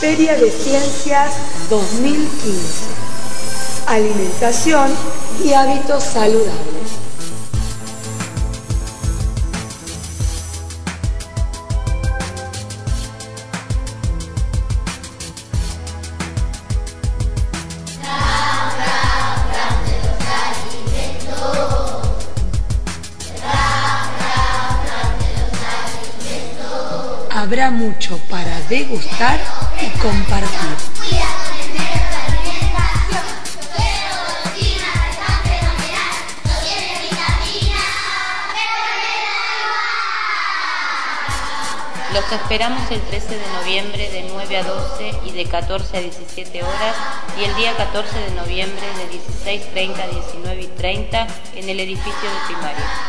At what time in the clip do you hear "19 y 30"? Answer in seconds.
50.06-51.26